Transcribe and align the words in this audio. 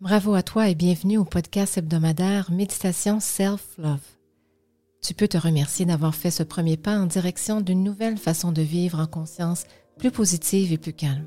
Bravo 0.00 0.32
à 0.32 0.42
toi 0.42 0.66
et 0.70 0.74
bienvenue 0.74 1.18
au 1.18 1.26
podcast 1.26 1.76
hebdomadaire 1.76 2.50
Méditation 2.50 3.20
Self-Love. 3.20 4.00
Tu 5.02 5.12
peux 5.12 5.28
te 5.28 5.36
remercier 5.36 5.84
d'avoir 5.84 6.14
fait 6.14 6.30
ce 6.30 6.42
premier 6.42 6.78
pas 6.78 6.98
en 6.98 7.04
direction 7.04 7.60
d'une 7.60 7.84
nouvelle 7.84 8.16
façon 8.16 8.50
de 8.50 8.62
vivre 8.62 8.98
en 8.98 9.06
conscience 9.06 9.64
plus 9.98 10.10
positive 10.10 10.72
et 10.72 10.78
plus 10.78 10.94
calme. 10.94 11.26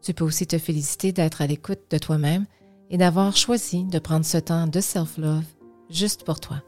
Tu 0.00 0.14
peux 0.14 0.24
aussi 0.24 0.46
te 0.46 0.56
féliciter 0.56 1.12
d'être 1.12 1.42
à 1.42 1.46
l'écoute 1.46 1.82
de 1.90 1.98
toi-même 1.98 2.46
et 2.88 2.96
d'avoir 2.96 3.36
choisi 3.36 3.84
de 3.84 3.98
prendre 3.98 4.24
ce 4.24 4.38
temps 4.38 4.66
de 4.66 4.80
self-love 4.80 5.44
juste 5.90 6.24
pour 6.24 6.40
toi. 6.40 6.62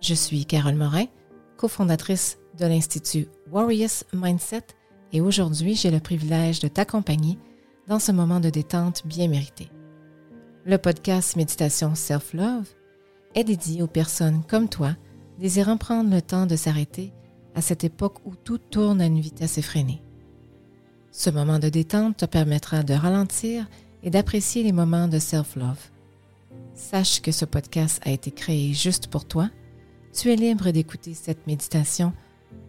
Je 0.00 0.14
suis 0.14 0.46
Carole 0.46 0.76
Morin, 0.76 1.06
cofondatrice 1.56 2.38
de 2.60 2.66
l'Institut 2.66 3.26
Warriors 3.50 4.04
Mindset 4.12 4.66
et 5.12 5.20
aujourd'hui 5.20 5.74
j'ai 5.74 5.90
le 5.90 5.98
privilège 5.98 6.60
de 6.60 6.68
t'accompagner 6.68 7.40
dans 7.88 7.98
ce 7.98 8.12
moment 8.12 8.38
de 8.38 8.50
détente 8.50 9.04
bien 9.04 9.26
mérité. 9.26 9.68
Le 10.66 10.78
podcast 10.78 11.36
Méditation 11.36 11.94
Self-Love 11.94 12.66
est 13.34 13.44
dédié 13.44 13.82
aux 13.82 13.86
personnes 13.86 14.42
comme 14.48 14.70
toi 14.70 14.96
désirant 15.38 15.76
prendre 15.76 16.10
le 16.10 16.22
temps 16.22 16.46
de 16.46 16.56
s'arrêter 16.56 17.12
à 17.54 17.60
cette 17.60 17.84
époque 17.84 18.16
où 18.24 18.34
tout 18.34 18.56
tourne 18.56 19.02
à 19.02 19.04
une 19.04 19.20
vitesse 19.20 19.58
effrénée. 19.58 20.02
Ce 21.10 21.28
moment 21.28 21.58
de 21.58 21.68
détente 21.68 22.16
te 22.16 22.24
permettra 22.24 22.82
de 22.82 22.94
ralentir 22.94 23.68
et 24.02 24.08
d'apprécier 24.08 24.62
les 24.62 24.72
moments 24.72 25.06
de 25.06 25.18
self-love. 25.18 25.90
Sache 26.74 27.20
que 27.20 27.30
ce 27.30 27.44
podcast 27.44 28.00
a 28.06 28.10
été 28.10 28.30
créé 28.30 28.72
juste 28.72 29.08
pour 29.08 29.26
toi. 29.26 29.50
Tu 30.14 30.32
es 30.32 30.36
libre 30.36 30.70
d'écouter 30.70 31.12
cette 31.12 31.46
méditation 31.46 32.14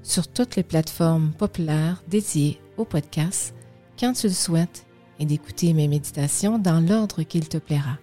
sur 0.04 0.27
toutes 0.27 0.58
les 0.58 0.64
plateformes 0.64 1.32
populaires 1.32 2.04
dédiées 2.10 2.60
au 2.76 2.84
podcast 2.84 3.55
quand 3.98 4.12
tu 4.12 4.27
le 4.27 4.34
souhaites 4.34 4.85
et 5.20 5.26
d'écouter 5.26 5.74
mes 5.74 5.88
méditations 5.88 6.60
dans 6.60 6.80
l'ordre 6.80 7.24
qu'il 7.24 7.48
te 7.48 7.58
plaira, 7.58 7.98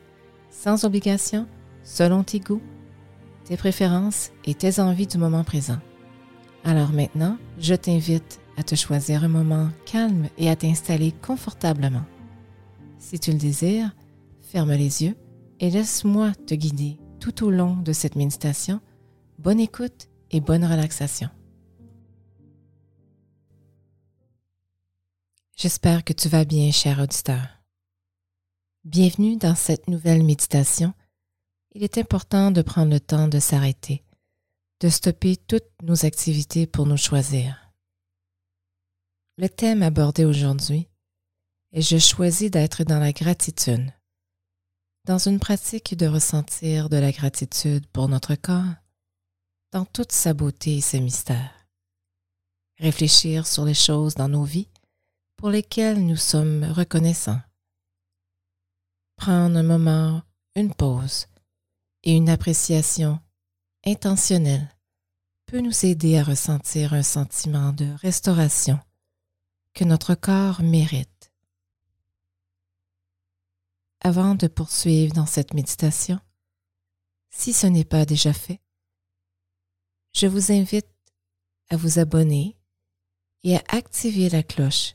sans 0.50 0.84
obligation, 0.84 1.46
selon 1.82 2.22
tes 2.22 2.40
goûts, 2.40 2.62
tes 3.44 3.56
préférences 3.56 4.30
et 4.44 4.54
tes 4.54 4.80
envies 4.80 5.06
du 5.06 5.18
moment 5.18 5.44
présent. 5.44 5.78
Alors 6.64 6.92
maintenant, 6.92 7.38
je 7.58 7.74
t'invite 7.74 8.40
à 8.56 8.62
te 8.62 8.74
choisir 8.74 9.24
un 9.24 9.28
moment 9.28 9.68
calme 9.84 10.28
et 10.38 10.48
à 10.48 10.56
t'installer 10.56 11.12
confortablement. 11.26 12.04
Si 12.98 13.18
tu 13.18 13.32
le 13.32 13.38
désires, 13.38 13.94
ferme 14.40 14.72
les 14.72 15.02
yeux 15.02 15.16
et 15.60 15.70
laisse-moi 15.70 16.32
te 16.46 16.54
guider 16.54 16.98
tout 17.18 17.44
au 17.44 17.50
long 17.50 17.76
de 17.76 17.92
cette 17.92 18.16
méditation. 18.16 18.80
Bonne 19.38 19.60
écoute 19.60 20.08
et 20.30 20.40
bonne 20.40 20.64
relaxation. 20.64 21.28
J'espère 25.62 26.02
que 26.02 26.12
tu 26.12 26.28
vas 26.28 26.44
bien, 26.44 26.72
cher 26.72 26.98
auditeur. 26.98 27.46
Bienvenue 28.82 29.36
dans 29.36 29.54
cette 29.54 29.86
nouvelle 29.86 30.24
méditation. 30.24 30.92
Il 31.70 31.84
est 31.84 31.98
important 31.98 32.50
de 32.50 32.62
prendre 32.62 32.90
le 32.90 32.98
temps 32.98 33.28
de 33.28 33.38
s'arrêter, 33.38 34.02
de 34.80 34.88
stopper 34.88 35.36
toutes 35.36 35.70
nos 35.84 36.04
activités 36.04 36.66
pour 36.66 36.86
nous 36.86 36.96
choisir. 36.96 37.72
Le 39.38 39.48
thème 39.48 39.84
abordé 39.84 40.24
aujourd'hui 40.24 40.88
est 41.70 41.82
Je 41.82 41.98
choisis 41.98 42.50
d'être 42.50 42.82
dans 42.82 42.98
la 42.98 43.12
gratitude, 43.12 43.92
dans 45.04 45.18
une 45.18 45.38
pratique 45.38 45.96
de 45.96 46.08
ressentir 46.08 46.88
de 46.88 46.96
la 46.96 47.12
gratitude 47.12 47.86
pour 47.92 48.08
notre 48.08 48.34
corps, 48.34 48.74
dans 49.70 49.84
toute 49.84 50.10
sa 50.10 50.34
beauté 50.34 50.78
et 50.78 50.80
ses 50.80 50.98
mystères. 50.98 51.54
Réfléchir 52.80 53.46
sur 53.46 53.64
les 53.64 53.74
choses 53.74 54.16
dans 54.16 54.28
nos 54.28 54.42
vies 54.42 54.71
pour 55.36 55.50
lesquels 55.50 56.04
nous 56.04 56.16
sommes 56.16 56.64
reconnaissants. 56.64 57.40
Prendre 59.16 59.56
un 59.56 59.62
moment, 59.62 60.22
une 60.54 60.74
pause 60.74 61.26
et 62.02 62.14
une 62.16 62.28
appréciation 62.28 63.20
intentionnelle 63.84 64.68
peut 65.46 65.60
nous 65.60 65.84
aider 65.84 66.18
à 66.18 66.24
ressentir 66.24 66.94
un 66.94 67.02
sentiment 67.02 67.72
de 67.72 67.86
restauration 68.00 68.80
que 69.74 69.84
notre 69.84 70.14
corps 70.14 70.62
mérite. 70.62 71.32
Avant 74.00 74.34
de 74.34 74.46
poursuivre 74.48 75.12
dans 75.14 75.26
cette 75.26 75.54
méditation, 75.54 76.18
si 77.30 77.52
ce 77.52 77.66
n'est 77.66 77.84
pas 77.84 78.04
déjà 78.04 78.32
fait, 78.32 78.60
je 80.14 80.26
vous 80.26 80.52
invite 80.52 80.88
à 81.70 81.76
vous 81.76 81.98
abonner 81.98 82.56
et 83.44 83.56
à 83.56 83.62
activer 83.68 84.28
la 84.28 84.42
cloche 84.42 84.94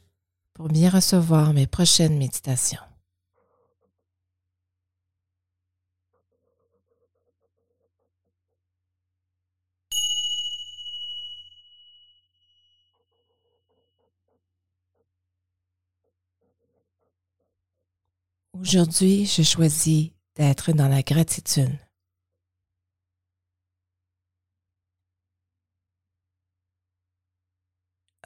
pour 0.58 0.70
bien 0.70 0.90
recevoir 0.90 1.54
mes 1.54 1.68
prochaines 1.68 2.18
méditations. 2.18 2.80
Aujourd'hui, 18.54 19.28
je 19.28 19.44
choisis 19.44 20.10
d'être 20.36 20.72
dans 20.72 20.88
la 20.88 21.04
gratitude. 21.04 21.87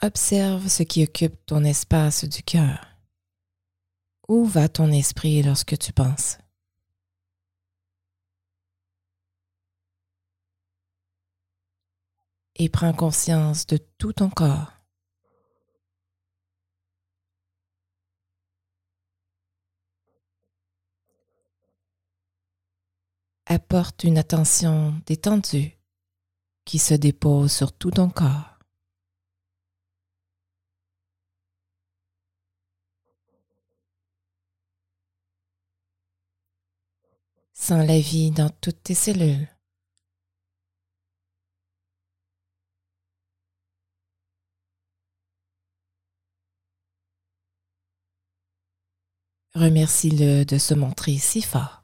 Observe 0.03 0.67
ce 0.67 0.81
qui 0.81 1.03
occupe 1.03 1.45
ton 1.45 1.63
espace 1.63 2.25
du 2.25 2.41
cœur. 2.41 2.87
Où 4.27 4.45
va 4.45 4.67
ton 4.67 4.91
esprit 4.91 5.43
lorsque 5.43 5.77
tu 5.77 5.93
penses? 5.93 6.39
Et 12.55 12.67
prends 12.67 12.93
conscience 12.93 13.67
de 13.67 13.77
tout 13.99 14.13
ton 14.13 14.31
corps. 14.31 14.73
Apporte 23.45 24.03
une 24.03 24.17
attention 24.17 24.99
détendue 25.05 25.77
qui 26.65 26.79
se 26.79 26.95
dépose 26.95 27.51
sur 27.51 27.71
tout 27.71 27.91
ton 27.91 28.09
corps. 28.09 28.50
Sens 37.61 37.85
la 37.85 37.99
vie 37.99 38.31
dans 38.31 38.49
toutes 38.49 38.81
tes 38.81 38.95
cellules. 38.95 39.47
Remercie-le 49.53 50.43
de 50.43 50.57
se 50.57 50.73
montrer 50.73 51.19
si 51.19 51.43
fort. 51.43 51.83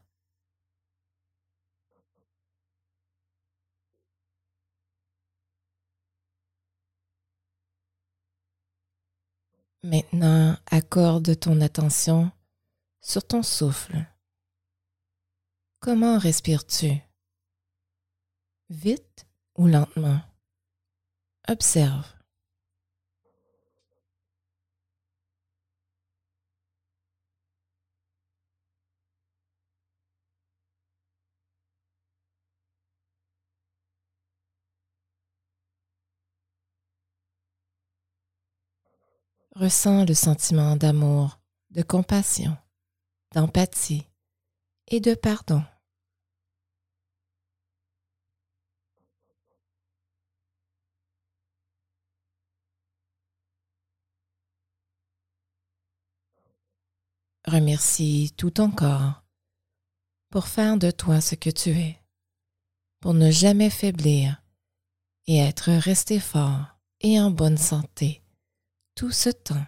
Maintenant, 9.84 10.58
accorde 10.72 11.40
ton 11.40 11.62
attention 11.62 12.32
sur 13.00 13.26
ton 13.28 13.44
souffle. 13.44 14.08
Comment 15.80 16.18
respires-tu? 16.18 16.92
Vite 18.70 19.28
ou 19.56 19.68
lentement? 19.68 20.20
Observe. 21.48 22.14
Ressens 39.56 40.06
le 40.06 40.14
sentiment 40.14 40.76
d'amour, 40.76 41.40
de 41.72 41.82
compassion, 41.82 42.58
d'empathie 43.34 44.06
et 44.88 45.00
de 45.00 45.14
pardon. 45.14 45.64
Remercie 57.46 58.34
tout 58.36 58.52
ton 58.52 58.70
corps 58.70 59.24
pour 60.30 60.48
faire 60.48 60.78
de 60.78 60.92
toi 60.92 61.22
ce 61.22 61.36
que 61.36 61.50
tu 61.50 61.70
es, 61.70 61.98
pour 63.00 63.14
ne 63.14 63.32
jamais 63.32 63.70
faiblir 63.70 64.44
et 65.28 65.38
être 65.38 65.72
resté 65.72 66.20
fort 66.20 66.78
et 67.00 67.20
en 67.22 67.32
bonne 67.32 67.58
santé 67.58 68.22
tout 68.96 69.12
ce 69.12 69.30
temps. 69.30 69.66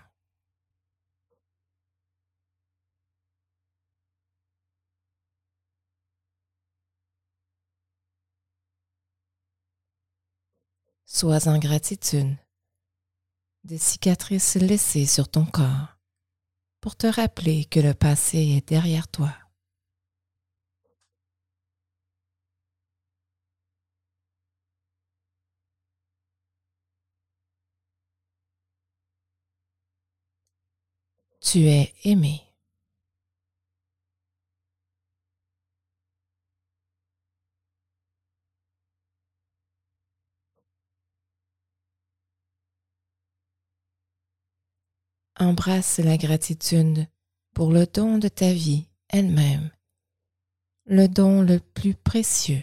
Sois 11.20 11.50
en 11.50 11.60
gratitude 11.60 12.38
des 13.66 13.78
cicatrices 13.78 14.56
laissées 14.56 15.06
sur 15.06 15.28
ton 15.28 15.46
corps 15.46 15.98
pour 16.80 16.96
te 16.96 17.08
rappeler 17.08 17.66
que 17.66 17.82
le 17.82 17.94
passé 17.94 18.38
est 18.38 18.70
derrière 18.70 19.10
toi. 19.10 19.34
Tu 31.42 31.68
es 31.68 31.94
aimé. 32.06 32.49
Embrasse 45.42 46.00
la 46.00 46.18
gratitude 46.18 47.08
pour 47.54 47.72
le 47.72 47.86
don 47.86 48.18
de 48.18 48.28
ta 48.28 48.52
vie 48.52 48.90
elle-même, 49.08 49.72
le 50.86 51.08
don 51.08 51.42
le 51.42 51.62
plus 51.62 51.94
précieux. 51.94 52.62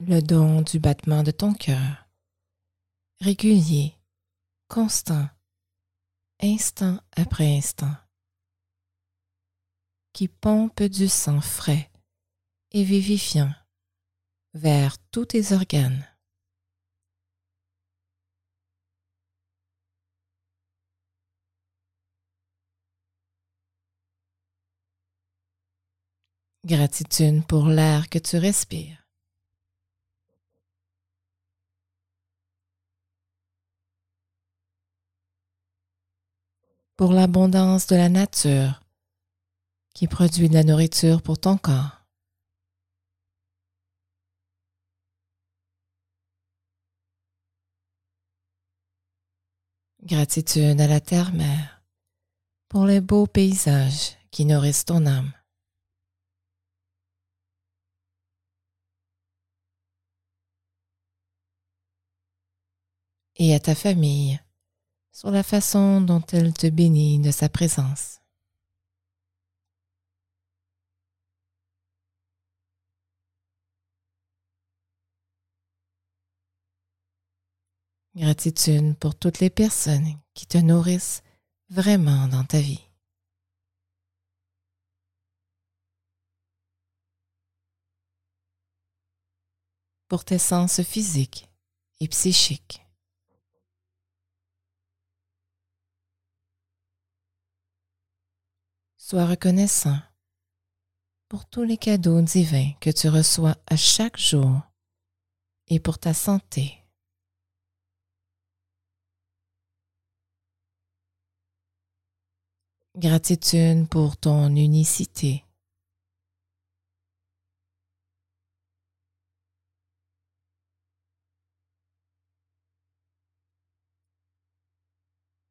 Le 0.00 0.22
don 0.22 0.62
du 0.62 0.78
battement 0.78 1.22
de 1.22 1.30
ton 1.30 1.52
cœur, 1.52 2.08
régulier, 3.20 3.94
constant, 4.66 5.28
instant 6.40 6.98
après 7.16 7.54
instant 7.54 7.94
qui 10.12 10.28
pompe 10.28 10.82
du 10.82 11.08
sang 11.08 11.40
frais 11.40 11.90
et 12.72 12.84
vivifiant 12.84 13.52
vers 14.54 14.96
tous 15.10 15.26
tes 15.26 15.52
organes. 15.52 16.06
Gratitude 26.64 27.46
pour 27.46 27.66
l'air 27.68 28.08
que 28.10 28.18
tu 28.18 28.36
respires. 28.36 28.98
Pour 36.96 37.14
l'abondance 37.14 37.86
de 37.86 37.96
la 37.96 38.10
nature 38.10 38.82
qui 39.94 40.06
produit 40.06 40.48
de 40.48 40.54
la 40.54 40.64
nourriture 40.64 41.22
pour 41.22 41.38
ton 41.38 41.56
corps. 41.56 42.00
Gratitude 50.02 50.80
à 50.80 50.86
la 50.86 51.00
terre-mère 51.00 51.82
pour 52.68 52.86
les 52.86 53.00
beaux 53.00 53.26
paysages 53.26 54.16
qui 54.30 54.46
nourrissent 54.46 54.84
ton 54.84 55.04
âme. 55.06 55.32
Et 63.36 63.54
à 63.54 63.60
ta 63.60 63.74
famille 63.74 64.40
sur 65.12 65.30
la 65.30 65.42
façon 65.42 66.00
dont 66.00 66.22
elle 66.32 66.52
te 66.54 66.66
bénit 66.68 67.18
de 67.18 67.30
sa 67.30 67.48
présence. 67.48 68.19
Gratitude 78.20 78.98
pour 78.98 79.14
toutes 79.14 79.40
les 79.40 79.48
personnes 79.48 80.20
qui 80.34 80.44
te 80.44 80.58
nourrissent 80.58 81.22
vraiment 81.70 82.28
dans 82.28 82.44
ta 82.44 82.60
vie. 82.60 82.86
Pour 90.06 90.26
tes 90.26 90.36
sens 90.36 90.82
physiques 90.82 91.48
et 92.00 92.08
psychiques. 92.08 92.86
Sois 98.98 99.24
reconnaissant 99.24 99.98
pour 101.30 101.46
tous 101.46 101.62
les 101.62 101.78
cadeaux 101.78 102.20
divins 102.20 102.72
que 102.82 102.90
tu 102.90 103.08
reçois 103.08 103.56
à 103.66 103.76
chaque 103.76 104.18
jour 104.18 104.60
et 105.68 105.80
pour 105.80 105.98
ta 105.98 106.12
santé 106.12 106.79
Gratitude 112.96 113.88
pour 113.88 114.16
ton 114.16 114.54
unicité. 114.56 115.44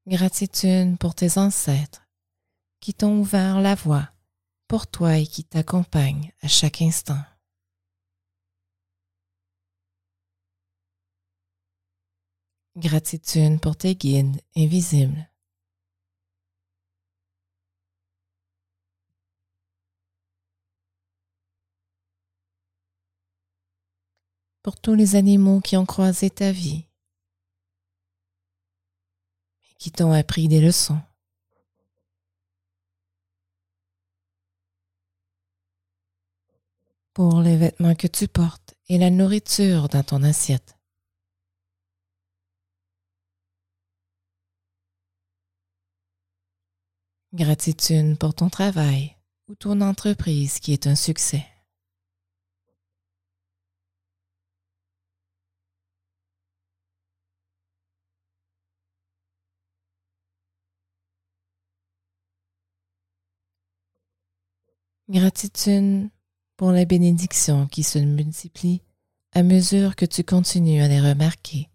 Gratitude 0.05 0.97
pour 0.99 1.15
tes 1.15 1.37
ancêtres 1.37 2.05
qui 2.81 2.93
t'ont 2.93 3.19
ouvert 3.19 3.61
la 3.61 3.75
voie 3.75 4.09
pour 4.67 4.87
toi 4.87 5.17
et 5.17 5.25
qui 5.25 5.45
t'accompagnent 5.45 6.33
à 6.41 6.49
chaque 6.49 6.81
instant. 6.81 7.23
Gratitude 12.75 13.61
pour 13.61 13.77
tes 13.77 13.95
guides 13.95 14.41
invisibles 14.57 15.28
tous 24.77 24.93
les 24.93 25.15
animaux 25.15 25.61
qui 25.61 25.77
ont 25.77 25.85
croisé 25.85 26.29
ta 26.29 26.51
vie 26.51 26.85
et 29.63 29.75
qui 29.77 29.91
t'ont 29.91 30.11
appris 30.11 30.47
des 30.47 30.61
leçons. 30.61 30.99
Pour 37.13 37.41
les 37.41 37.57
vêtements 37.57 37.95
que 37.95 38.07
tu 38.07 38.27
portes 38.27 38.75
et 38.87 38.97
la 38.97 39.09
nourriture 39.09 39.89
dans 39.89 40.03
ton 40.03 40.23
assiette. 40.23 40.77
Gratitude 47.33 48.17
pour 48.17 48.33
ton 48.33 48.49
travail 48.49 49.15
ou 49.47 49.55
ton 49.55 49.81
entreprise 49.81 50.59
qui 50.59 50.73
est 50.73 50.87
un 50.87 50.95
succès. 50.95 51.45
Gratitude 65.09 66.11
pour 66.55 66.71
les 66.71 66.85
bénédictions 66.85 67.65
qui 67.65 67.81
se 67.81 67.97
multiplient 67.97 68.83
à 69.31 69.41
mesure 69.41 69.95
que 69.95 70.05
tu 70.05 70.23
continues 70.23 70.83
à 70.83 70.87
les 70.87 71.01
remarquer 71.01 71.67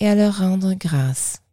et 0.00 0.08
à 0.08 0.16
leur 0.16 0.38
rendre 0.38 0.74
grâce. 0.74 1.44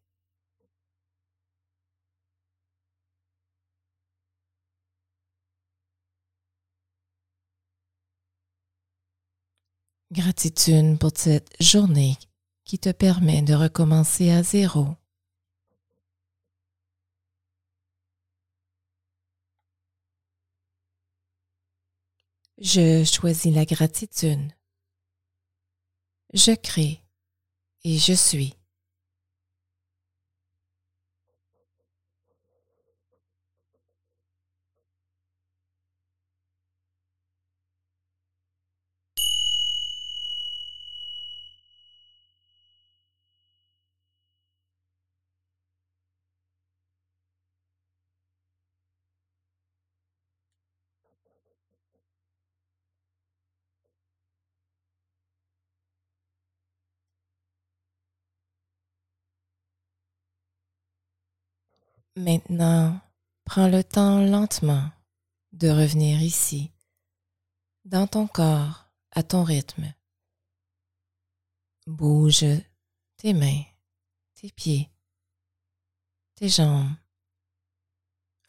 Gratitude 10.12 10.98
pour 10.98 11.12
cette 11.14 11.54
journée 11.60 12.18
qui 12.64 12.80
te 12.80 12.92
permet 12.92 13.44
de 13.44 13.54
recommencer 13.54 14.32
à 14.32 14.42
zéro 14.42 14.88
Je 22.64 23.04
choisis 23.04 23.54
la 23.54 23.66
gratitude. 23.66 24.54
Je 26.34 26.54
crée 26.56 27.04
et 27.84 27.98
je 27.98 28.14
suis. 28.14 28.54
Maintenant, 62.16 63.02
prends 63.44 63.68
le 63.68 63.84
temps 63.84 64.22
lentement 64.22 64.92
de 65.52 65.68
revenir 65.68 66.22
ici, 66.22 66.72
dans 67.86 68.06
ton 68.06 68.28
corps, 68.28 68.86
à 69.12 69.24
ton 69.24 69.44
rythme. 69.44 69.92
Bouge 71.88 72.46
tes 73.18 73.34
mains, 73.34 73.64
tes 74.36 74.52
pieds, 74.52 74.92
tes 76.36 76.50
jambes, 76.50 76.94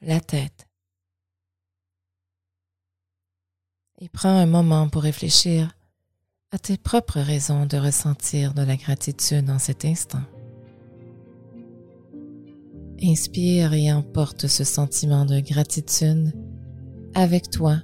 la 0.03 0.21
tête. 0.21 0.69
Et 3.99 4.11
prends 4.11 4.37
un 4.37 4.47
moment 4.47 4.91
pour 4.91 5.03
réfléchir 5.03 5.75
à 6.51 6.59
tes 6.59 6.77
propres 6.77 7.21
raisons 7.21 7.65
de 7.65 7.79
ressentir 7.79 8.53
de 8.53 8.63
la 8.63 8.77
gratitude 8.77 9.49
en 9.49 9.59
cet 9.59 9.87
instant. 9.87 10.23
Inspire 13.07 13.75
et 13.75 13.93
emporte 13.93 14.47
ce 14.47 14.65
sentiment 14.65 15.27
de 15.27 15.39
gratitude 15.39 16.33
avec 17.13 17.51
toi 17.51 17.77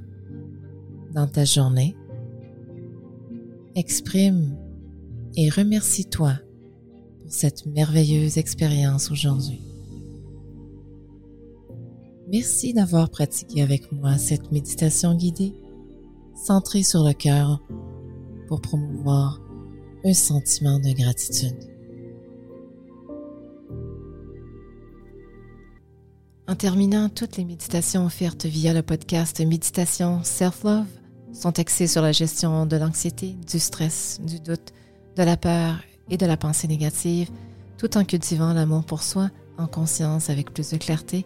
dans 1.12 1.26
ta 1.26 1.44
journée. 1.44 1.94
Exprime 3.74 4.56
et 5.36 5.50
remercie-toi 5.50 6.38
pour 7.20 7.30
cette 7.30 7.66
merveilleuse 7.66 8.38
expérience 8.38 9.10
aujourd'hui. 9.10 9.60
Merci 12.32 12.72
d'avoir 12.72 13.10
pratiqué 13.10 13.60
avec 13.60 13.92
moi 13.92 14.16
cette 14.16 14.50
méditation 14.52 15.14
guidée 15.14 15.52
centrée 16.34 16.82
sur 16.82 17.04
le 17.04 17.12
cœur 17.12 17.62
pour 18.48 18.62
promouvoir 18.62 19.38
un 20.02 20.14
sentiment 20.14 20.78
de 20.78 20.92
gratitude. 20.92 21.69
En 26.50 26.56
terminant, 26.56 27.08
toutes 27.08 27.36
les 27.36 27.44
méditations 27.44 28.04
offertes 28.04 28.44
via 28.44 28.74
le 28.74 28.82
podcast 28.82 29.38
Méditation 29.38 30.24
Self-Love 30.24 30.88
sont 31.32 31.60
axées 31.60 31.86
sur 31.86 32.02
la 32.02 32.10
gestion 32.10 32.66
de 32.66 32.76
l'anxiété, 32.76 33.36
du 33.48 33.60
stress, 33.60 34.20
du 34.20 34.40
doute, 34.40 34.72
de 35.16 35.22
la 35.22 35.36
peur 35.36 35.76
et 36.10 36.16
de 36.16 36.26
la 36.26 36.36
pensée 36.36 36.66
négative, 36.66 37.30
tout 37.78 37.96
en 37.96 38.04
cultivant 38.04 38.52
l'amour 38.52 38.82
pour 38.82 39.04
soi 39.04 39.30
en 39.58 39.68
conscience 39.68 40.28
avec 40.28 40.52
plus 40.52 40.70
de 40.70 40.76
clarté, 40.76 41.24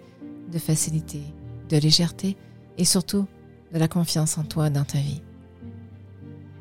de 0.53 0.59
facilité, 0.59 1.23
de 1.71 1.79
légèreté 1.79 2.37
et 2.77 2.85
surtout 2.85 3.25
de 3.73 3.79
la 3.79 3.89
confiance 3.89 4.37
en 4.37 4.45
toi 4.45 4.69
dans 4.69 4.85
ta 4.85 4.99
vie. 4.99 5.23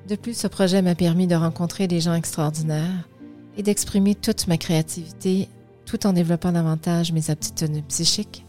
De 0.07 0.15
plus, 0.15 0.37
ce 0.37 0.47
projet 0.47 0.81
m'a 0.81 0.95
permis 0.95 1.27
de 1.27 1.35
rencontrer 1.35 1.89
des 1.89 1.99
gens 1.99 2.13
extraordinaires 2.13 3.09
et 3.57 3.63
d'exprimer 3.63 4.15
toute 4.15 4.47
ma 4.47 4.57
créativité 4.57 5.49
tout 5.85 6.07
en 6.07 6.13
développant 6.13 6.53
davantage 6.53 7.11
mes 7.11 7.29
aptitudes 7.29 7.83
psychiques 7.87 8.45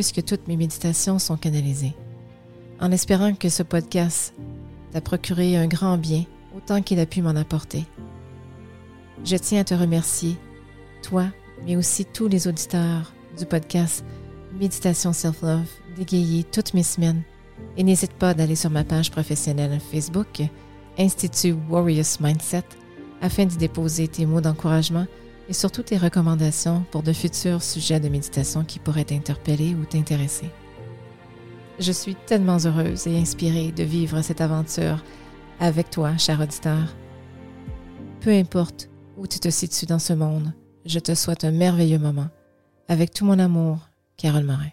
puisque 0.00 0.24
toutes 0.24 0.48
mes 0.48 0.56
méditations 0.56 1.18
sont 1.18 1.36
canalisées. 1.36 1.92
En 2.80 2.90
espérant 2.90 3.34
que 3.34 3.50
ce 3.50 3.62
podcast 3.62 4.32
t'a 4.92 5.02
procuré 5.02 5.58
un 5.58 5.66
grand 5.66 5.98
bien 5.98 6.24
autant 6.56 6.80
qu'il 6.80 7.00
a 7.00 7.04
pu 7.04 7.20
m'en 7.20 7.36
apporter. 7.36 7.84
Je 9.26 9.36
tiens 9.36 9.60
à 9.60 9.64
te 9.64 9.74
remercier, 9.74 10.38
toi, 11.02 11.26
mais 11.66 11.76
aussi 11.76 12.06
tous 12.06 12.28
les 12.28 12.48
auditeurs 12.48 13.12
du 13.38 13.44
podcast 13.44 14.02
Méditation 14.58 15.12
Self-Love, 15.12 15.68
d'égayer 15.98 16.44
toutes 16.44 16.72
mes 16.72 16.82
semaines. 16.82 17.22
Et 17.76 17.82
n'hésite 17.82 18.14
pas 18.14 18.32
d'aller 18.32 18.56
sur 18.56 18.70
ma 18.70 18.84
page 18.84 19.10
professionnelle 19.10 19.78
Facebook, 19.92 20.40
Institut 20.98 21.56
Warriors 21.68 22.16
Mindset, 22.20 22.64
afin 23.20 23.44
d'y 23.44 23.58
déposer 23.58 24.08
tes 24.08 24.24
mots 24.24 24.40
d'encouragement 24.40 25.04
et 25.50 25.52
surtout 25.52 25.82
tes 25.82 25.98
recommandations 25.98 26.84
pour 26.92 27.02
de 27.02 27.12
futurs 27.12 27.62
sujets 27.62 27.98
de 27.98 28.08
méditation 28.08 28.64
qui 28.64 28.78
pourraient 28.78 29.04
t'interpeller 29.04 29.74
ou 29.74 29.84
t'intéresser. 29.84 30.48
Je 31.80 31.90
suis 31.90 32.14
tellement 32.14 32.58
heureuse 32.64 33.08
et 33.08 33.18
inspirée 33.18 33.72
de 33.72 33.82
vivre 33.82 34.22
cette 34.22 34.40
aventure 34.40 35.02
avec 35.58 35.90
toi, 35.90 36.16
cher 36.16 36.40
auditeur. 36.40 36.94
Peu 38.20 38.30
importe 38.30 38.88
où 39.16 39.26
tu 39.26 39.40
te 39.40 39.50
situes 39.50 39.86
dans 39.86 39.98
ce 39.98 40.12
monde, 40.12 40.54
je 40.86 41.00
te 41.00 41.16
souhaite 41.16 41.44
un 41.44 41.50
merveilleux 41.50 41.98
moment. 41.98 42.28
Avec 42.86 43.12
tout 43.12 43.24
mon 43.24 43.38
amour, 43.38 43.88
Carole 44.16 44.44
Morin. 44.44 44.70